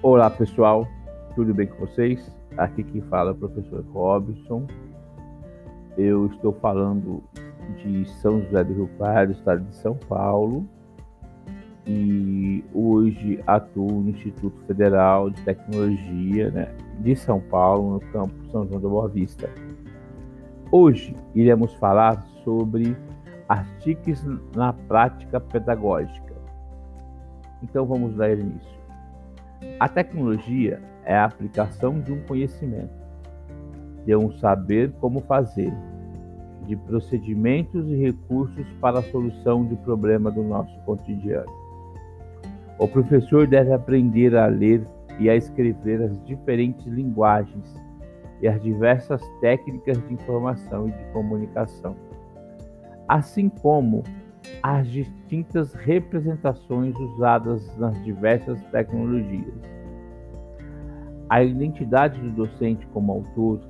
[0.00, 0.86] Olá pessoal,
[1.34, 2.30] tudo bem com vocês?
[2.56, 4.64] Aqui quem fala é o professor Robson.
[5.96, 7.20] Eu estou falando
[7.82, 10.64] de São José do Rio Pardo, estado de São Paulo,
[11.84, 18.68] e hoje atuo no Instituto Federal de Tecnologia né, de São Paulo, no campo São
[18.68, 19.50] João da Boa Vista.
[20.70, 22.96] Hoje iremos falar sobre
[23.48, 26.36] as TICs na prática pedagógica.
[27.64, 28.77] Então vamos dar início.
[29.80, 32.94] A tecnologia é a aplicação de um conhecimento,
[34.04, 35.72] de um saber como fazer,
[36.66, 41.50] de procedimentos e recursos para a solução de problema do nosso cotidiano.
[42.78, 44.86] O professor deve aprender a ler
[45.18, 47.74] e a escrever as diferentes linguagens
[48.40, 51.96] e as diversas técnicas de informação e de comunicação,
[53.08, 54.04] assim como
[54.62, 59.54] as distintas representações usadas nas diversas tecnologias.
[61.28, 63.60] A identidade do docente como autor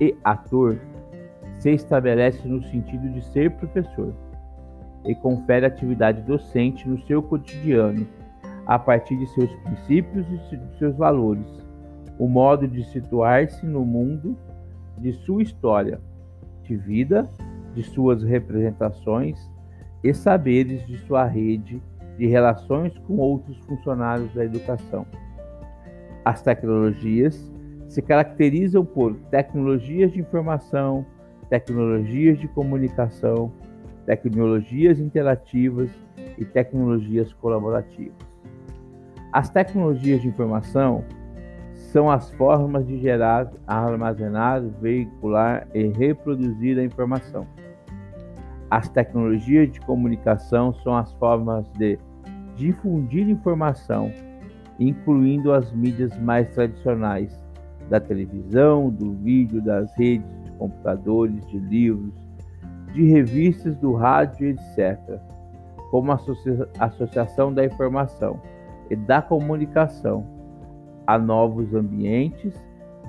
[0.00, 0.78] e ator
[1.58, 4.14] se estabelece no sentido de ser professor
[5.04, 8.06] e confere atividade docente no seu cotidiano,
[8.66, 11.46] a partir de seus princípios e de seus valores,
[12.18, 14.36] o modo de situar-se no mundo,
[14.98, 16.00] de sua história
[16.64, 17.30] de vida,
[17.74, 19.38] de suas representações
[20.08, 21.82] e saberes de sua rede
[22.16, 25.04] de relações com outros funcionários da educação.
[26.24, 27.52] As tecnologias
[27.88, 31.04] se caracterizam por tecnologias de informação,
[31.50, 33.52] tecnologias de comunicação,
[34.04, 35.90] tecnologias interativas
[36.38, 38.14] e tecnologias colaborativas.
[39.32, 41.04] As tecnologias de informação
[41.74, 47.44] são as formas de gerar, armazenar, veicular e reproduzir a informação.
[48.70, 51.98] As tecnologias de comunicação são as formas de
[52.56, 54.10] difundir informação,
[54.78, 57.44] incluindo as mídias mais tradicionais,
[57.88, 62.12] da televisão, do vídeo, das redes, de computadores, de livros,
[62.92, 64.98] de revistas, do rádio, etc.,
[65.90, 66.10] como
[66.80, 68.40] associação da informação
[68.90, 70.26] e da comunicação
[71.06, 72.52] a novos ambientes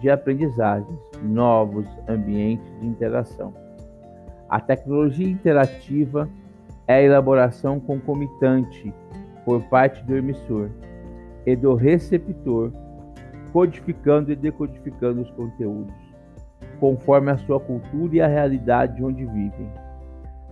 [0.00, 3.54] de aprendizagem, novos ambientes de interação.
[4.48, 6.28] A tecnologia interativa
[6.86, 8.92] é a elaboração concomitante
[9.44, 10.70] por parte do emissor
[11.46, 12.72] e do receptor,
[13.52, 16.04] codificando e decodificando os conteúdos
[16.78, 19.70] conforme a sua cultura e a realidade onde vivem.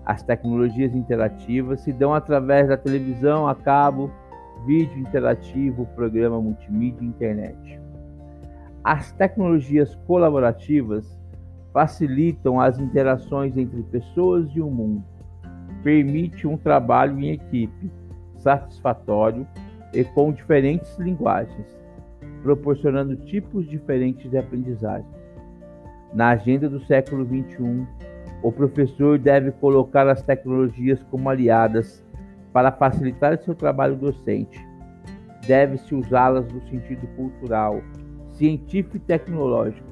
[0.04, 4.10] As tecnologias interativas se dão através da televisão a cabo,
[4.64, 7.80] vídeo interativo, programa multimídia e internet.
[8.82, 11.20] As tecnologias colaborativas
[11.72, 15.02] facilitam as interações entre pessoas e o mundo,
[15.82, 17.90] permite um trabalho em equipe
[18.38, 19.46] satisfatório
[19.92, 21.66] e com diferentes linguagens,
[22.42, 25.06] proporcionando tipos diferentes de aprendizagem.
[26.12, 27.86] Na agenda do século XXI,
[28.42, 32.04] o professor deve colocar as tecnologias como aliadas
[32.52, 34.60] para facilitar seu trabalho docente.
[35.46, 37.80] Deve-se usá-las no sentido cultural,
[38.34, 39.91] científico e tecnológico,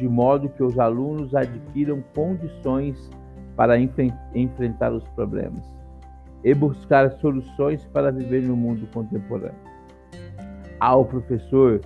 [0.00, 3.10] de, modo que os alunos adquiram condições
[3.56, 3.78] para
[4.34, 5.62] enfrentar os problemas
[6.42, 9.54] e buscar soluções para viver no mundo contemporâneo.
[10.78, 11.80] Ao professor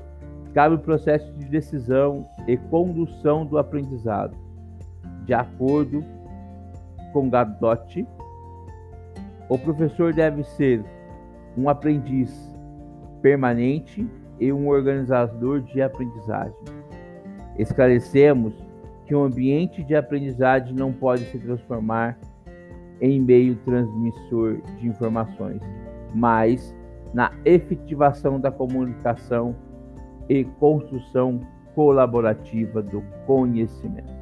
[0.52, 4.36] cabe o processo de decisão e condução do aprendizado,
[5.24, 6.04] de acordo
[7.12, 8.06] com Gadot.
[9.48, 10.84] O professor deve ser
[11.56, 12.54] um aprendiz
[13.20, 14.08] permanente
[14.38, 16.73] e um organizador de aprendizagem.
[17.58, 18.54] Esclarecemos
[19.06, 22.18] que um ambiente de aprendizagem não pode se transformar
[23.00, 25.60] em meio transmissor de informações,
[26.14, 26.74] mas
[27.12, 29.54] na efetivação da comunicação
[30.28, 31.40] e construção
[31.74, 34.13] colaborativa do conhecimento.